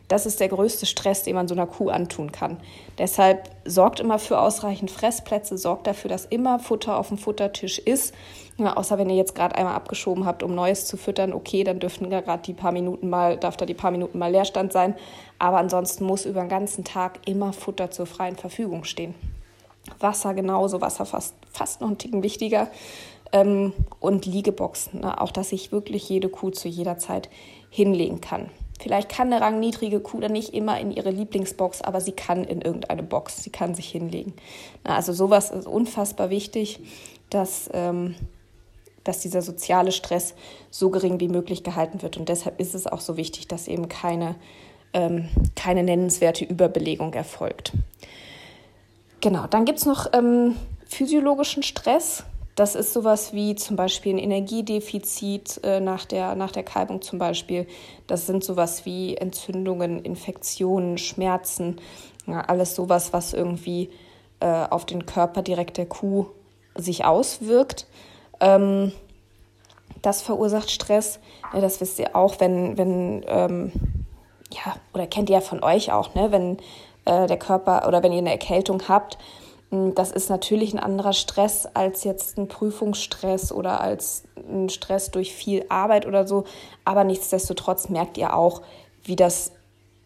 [0.08, 2.58] das ist der größte Stress, den man so einer Kuh antun kann.
[2.98, 8.14] Deshalb sorgt immer für ausreichend Fressplätze, sorgt dafür, dass immer Futter auf dem Futtertisch ist.
[8.58, 11.80] Ja, außer wenn ihr jetzt gerade einmal abgeschoben habt, um Neues zu füttern, okay, dann
[11.80, 14.94] dürften da gerade die paar Minuten mal, darf da die paar Minuten mal Leerstand sein.
[15.38, 19.14] Aber ansonsten muss über den ganzen Tag immer Futter zur freien Verfügung stehen.
[19.98, 22.68] Wasser genauso, Wasser fast, fast noch ein Ticken wichtiger.
[23.32, 25.20] Ähm, und Liegeboxen, ne?
[25.20, 27.30] auch dass sich wirklich jede Kuh zu jeder Zeit
[27.70, 28.50] hinlegen kann.
[28.84, 32.60] Vielleicht kann eine rangniedrige Kuh dann nicht immer in ihre Lieblingsbox, aber sie kann in
[32.60, 34.34] irgendeine Box, sie kann sich hinlegen.
[34.82, 36.80] Also sowas ist unfassbar wichtig,
[37.30, 38.14] dass, ähm,
[39.02, 40.34] dass dieser soziale Stress
[40.68, 42.18] so gering wie möglich gehalten wird.
[42.18, 44.34] Und deshalb ist es auch so wichtig, dass eben keine,
[44.92, 47.72] ähm, keine nennenswerte Überbelegung erfolgt.
[49.22, 52.24] Genau, dann gibt es noch ähm, physiologischen Stress.
[52.54, 57.18] Das ist sowas wie zum Beispiel ein Energiedefizit äh, nach, der, nach der Kalbung zum
[57.18, 57.66] Beispiel.
[58.06, 61.80] Das sind sowas wie Entzündungen, Infektionen, Schmerzen,
[62.26, 63.90] ja, alles sowas, was irgendwie
[64.40, 66.26] äh, auf den Körper direkt der Kuh
[66.76, 67.86] sich auswirkt.
[68.40, 68.92] Ähm,
[70.02, 71.18] das verursacht Stress.
[71.52, 73.72] Ja, das wisst ihr auch, wenn, wenn ähm,
[74.52, 76.58] ja, oder kennt ihr ja von euch auch, ne, wenn
[77.04, 79.18] äh, der Körper oder wenn ihr eine Erkältung habt,
[79.94, 85.32] das ist natürlich ein anderer Stress als jetzt ein Prüfungsstress oder als ein Stress durch
[85.32, 86.44] viel Arbeit oder so.
[86.84, 88.62] Aber nichtsdestotrotz merkt ihr auch,
[89.04, 89.52] wie das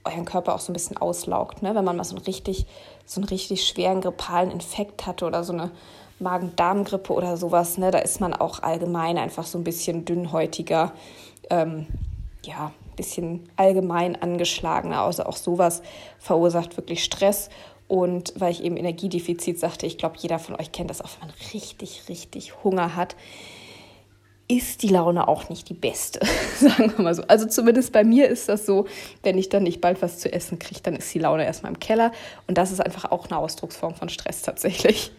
[0.04, 1.62] euren Körper auch so ein bisschen auslaugt.
[1.62, 1.74] Ne?
[1.74, 2.66] Wenn man mal so einen richtig,
[3.04, 5.70] so einen richtig schweren grippalen Infekt hatte oder so eine
[6.18, 7.90] Magen-Darm-Grippe oder sowas, ne?
[7.90, 10.92] da ist man auch allgemein einfach so ein bisschen dünnhäutiger,
[11.50, 11.87] ähm,
[12.42, 15.02] ja, ein bisschen allgemein angeschlagener.
[15.02, 15.83] Also auch sowas
[16.18, 17.50] verursacht wirklich Stress.
[17.88, 21.29] Und weil ich eben Energiedefizit sagte, ich glaube, jeder von euch kennt das auch, wenn
[21.29, 23.16] man richtig, richtig Hunger hat,
[24.46, 26.20] ist die Laune auch nicht die beste,
[26.59, 27.22] sagen wir mal so.
[27.29, 28.87] Also zumindest bei mir ist das so,
[29.22, 31.79] wenn ich dann nicht bald was zu essen kriege, dann ist die Laune erstmal im
[31.79, 32.12] Keller.
[32.46, 35.12] Und das ist einfach auch eine Ausdrucksform von Stress tatsächlich.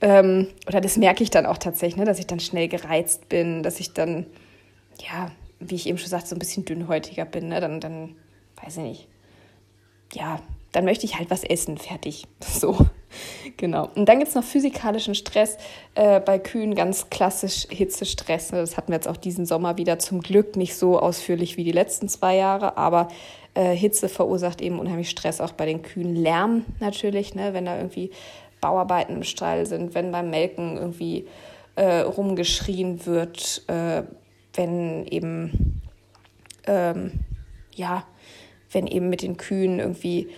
[0.00, 3.62] Ähm, oder das merke ich dann auch tatsächlich, ne, dass ich dann schnell gereizt bin,
[3.62, 4.26] dass ich dann,
[5.00, 7.48] ja, wie ich eben schon sagte, so ein bisschen dünnhäutiger bin.
[7.48, 7.60] Ne?
[7.60, 8.16] Dann, dann,
[8.62, 9.08] weiß ich nicht,
[10.12, 10.40] ja,
[10.72, 12.26] dann möchte ich halt was essen, fertig.
[12.42, 12.76] So,
[13.56, 13.90] genau.
[13.94, 15.58] Und dann gibt es noch physikalischen Stress
[15.94, 18.48] äh, bei Kühen, ganz klassisch Hitzestress.
[18.48, 21.72] Das hatten wir jetzt auch diesen Sommer wieder zum Glück nicht so ausführlich wie die
[21.72, 23.08] letzten zwei Jahre, aber
[23.54, 26.16] äh, Hitze verursacht eben unheimlich Stress auch bei den Kühen.
[26.16, 28.10] Lärm natürlich, ne, wenn da irgendwie
[28.60, 31.26] Bauarbeiten im Stall sind, wenn beim Melken irgendwie
[31.76, 34.04] äh, rumgeschrien wird, äh,
[34.54, 35.82] wenn eben,
[36.66, 37.12] ähm,
[37.74, 38.04] ja,
[38.70, 40.28] wenn eben mit den Kühen irgendwie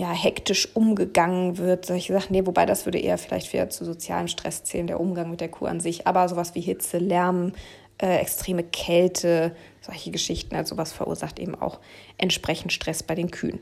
[0.00, 2.32] ja, hektisch umgegangen wird, solche Sachen.
[2.32, 5.50] Nee, wobei das würde eher vielleicht wieder zu sozialem Stress zählen, der Umgang mit der
[5.50, 6.06] Kuh an sich.
[6.06, 7.52] Aber sowas wie Hitze, Lärm,
[8.00, 11.80] äh, extreme Kälte, solche Geschichten, also sowas verursacht eben auch
[12.16, 13.60] entsprechend Stress bei den Kühen.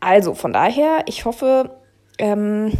[0.00, 1.70] Also von daher, ich hoffe,
[2.18, 2.74] ähm,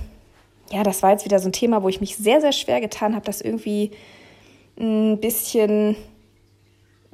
[0.70, 3.14] ja, das war jetzt wieder so ein Thema, wo ich mich sehr, sehr schwer getan
[3.14, 3.92] habe, das irgendwie
[4.78, 5.96] ein bisschen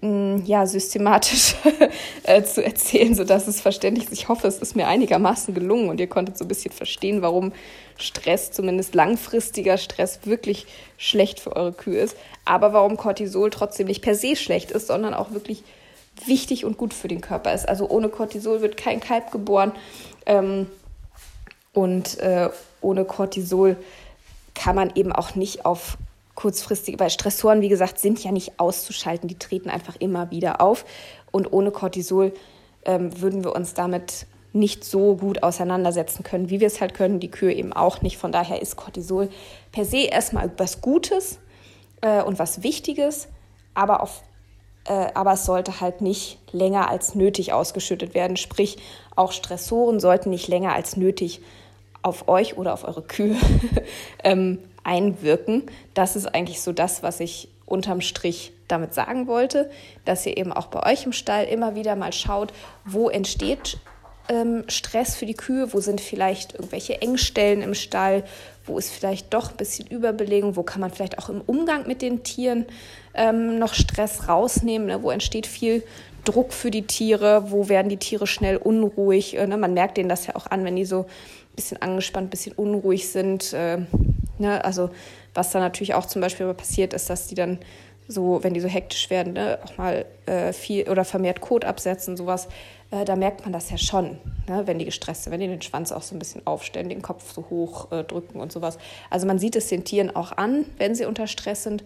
[0.03, 1.55] ja, systematisch
[2.25, 4.13] äh, zu erzählen, sodass es verständlich ist.
[4.13, 7.53] Ich hoffe, es ist mir einigermaßen gelungen und ihr konntet so ein bisschen verstehen, warum
[7.97, 10.67] Stress, zumindest langfristiger Stress, wirklich
[10.99, 12.17] schlecht für eure Kühe ist.
[12.45, 15.63] Aber warum Cortisol trotzdem nicht per se schlecht ist, sondern auch wirklich
[16.27, 17.69] wichtig und gut für den Körper ist.
[17.69, 19.71] Also ohne Cortisol wird kein Kalb geboren
[20.27, 20.67] ähm,
[21.73, 23.77] und äh, ohne Cortisol
[24.55, 25.97] kann man eben auch nicht auf
[26.35, 30.85] kurzfristig, weil Stressoren, wie gesagt, sind ja nicht auszuschalten, die treten einfach immer wieder auf.
[31.31, 32.33] Und ohne Cortisol
[32.85, 37.21] ähm, würden wir uns damit nicht so gut auseinandersetzen können, wie wir es halt können,
[37.21, 38.19] die Kühe eben auch nicht.
[38.19, 39.31] Von daher ist Cortisol
[39.73, 41.39] per se erstmal was Gutes
[42.03, 43.29] äh, und was Wichtiges,
[43.75, 44.23] aber, auf,
[44.85, 48.37] äh, aber es sollte halt nicht länger als nötig ausgeschüttet werden.
[48.37, 48.77] Sprich,
[49.17, 51.41] auch Stressoren sollten nicht länger als nötig
[52.03, 53.37] auf euch oder auf eure Kühe
[54.25, 55.65] ähm, einwirken.
[55.95, 59.71] Das ist eigentlich so das, was ich unterm Strich damit sagen wollte,
[60.05, 62.53] dass ihr eben auch bei euch im Stall immer wieder mal schaut,
[62.85, 63.79] wo entsteht
[64.29, 68.25] ähm, Stress für die Kühe, wo sind vielleicht irgendwelche Engstellen im Stall,
[68.65, 72.03] wo ist vielleicht doch ein bisschen Überbelegung, wo kann man vielleicht auch im Umgang mit
[72.03, 72.67] den Tieren
[73.15, 75.03] ähm, noch Stress rausnehmen, ne?
[75.03, 75.83] wo entsteht viel
[76.25, 79.37] Druck für die Tiere, wo werden die Tiere schnell unruhig.
[79.37, 79.57] Äh, ne?
[79.57, 82.53] Man merkt denen das ja auch an, wenn die so ein bisschen angespannt, ein bisschen
[82.53, 83.53] unruhig sind.
[83.53, 83.79] Äh,
[84.43, 84.63] Ne?
[84.65, 84.91] Also
[85.35, 87.59] was da natürlich auch zum Beispiel passiert, ist, dass die dann
[88.09, 92.17] so, wenn die so hektisch werden, ne, auch mal äh, viel oder vermehrt Kot absetzen,
[92.17, 92.49] sowas,
[92.91, 95.63] äh, da merkt man das ja schon, ne, wenn die gestresst sind, wenn die den
[95.63, 98.77] Schwanz auch so ein bisschen aufstellen, den Kopf so hoch äh, drücken und sowas.
[99.09, 101.85] Also man sieht es den Tieren auch an, wenn sie unter Stress sind.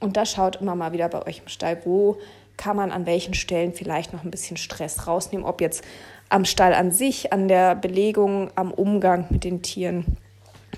[0.00, 2.18] Und da schaut immer mal wieder bei euch im Stall, wo
[2.56, 5.82] kann man an welchen Stellen vielleicht noch ein bisschen Stress rausnehmen, ob jetzt
[6.28, 10.18] am Stall an sich, an der Belegung, am Umgang mit den Tieren.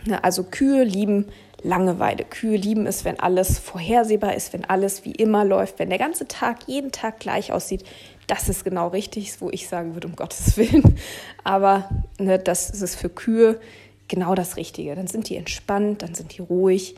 [0.06, 1.26] Ne, also Kühe lieben
[1.62, 2.24] Langeweile.
[2.24, 6.28] Kühe lieben es, wenn alles vorhersehbar ist, wenn alles wie immer läuft, wenn der ganze
[6.28, 7.84] Tag jeden Tag gleich aussieht.
[8.26, 10.96] Das ist genau richtig, wo ich sagen würde, um Gottes Willen.
[11.44, 11.88] Aber
[12.18, 13.58] ne, das ist für Kühe
[14.08, 14.94] genau das Richtige.
[14.94, 16.94] Dann sind die entspannt, dann sind die ruhig,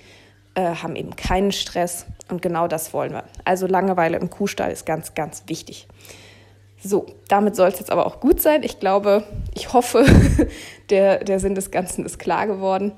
[0.54, 3.24] äh, haben eben keinen Stress und genau das wollen wir.
[3.44, 5.86] Also Langeweile im Kuhstall ist ganz, ganz wichtig.
[6.82, 8.62] So, damit soll es jetzt aber auch gut sein.
[8.62, 10.04] Ich glaube, ich hoffe,
[10.90, 12.92] der, der Sinn des Ganzen ist klar geworden.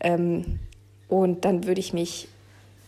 [0.00, 0.58] Ähm,
[1.08, 2.28] und dann würde ich mich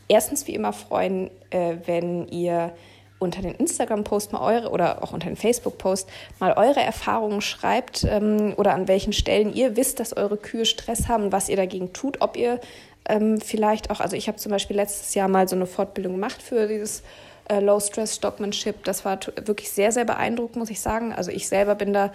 [0.09, 2.73] erstens wie immer freuen, äh, wenn ihr
[3.19, 6.09] unter den Instagram-Post mal eure oder auch unter den Facebook-Post
[6.41, 11.09] mal eure Erfahrungen schreibt ähm, oder an welchen Stellen ihr wisst, dass eure Kühe Stress
[11.09, 12.61] haben, was ihr dagegen tut, ob ihr
[13.09, 16.43] ähm, vielleicht auch, also ich habe zum Beispiel letztes Jahr mal so eine Fortbildung gemacht
[16.43, 17.03] für dieses
[17.49, 18.85] äh, Low Stress Stockmanship.
[18.85, 21.13] Das war wirklich sehr, sehr beeindruckend, muss ich sagen.
[21.13, 22.13] Also ich selber bin da,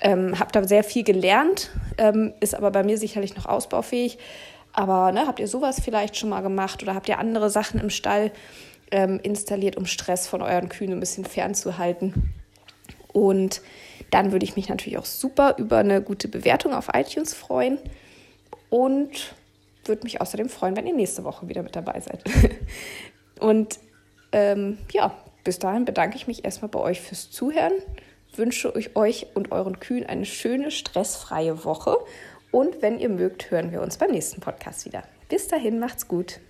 [0.00, 4.18] ähm, habe da sehr viel gelernt, ähm, ist aber bei mir sicherlich noch ausbaufähig.
[4.72, 7.90] Aber ne, habt ihr sowas vielleicht schon mal gemacht oder habt ihr andere Sachen im
[7.90, 8.32] Stall
[8.90, 12.34] ähm, installiert, um Stress von euren Kühen ein bisschen fernzuhalten?
[13.12, 13.62] Und
[14.10, 17.78] dann würde ich mich natürlich auch super über eine gute Bewertung auf iTunes freuen
[18.70, 19.34] und
[19.84, 22.24] würde mich außerdem freuen, wenn ihr nächste Woche wieder mit dabei seid.
[23.40, 23.78] Und
[24.34, 27.72] ähm, ja, bis dahin bedanke ich mich erstmal bei euch fürs Zuhören,
[28.34, 31.96] wünsche euch und euren Kühen eine schöne, stressfreie Woche
[32.50, 35.04] und wenn ihr mögt, hören wir uns beim nächsten Podcast wieder.
[35.28, 36.40] Bis dahin, macht's gut.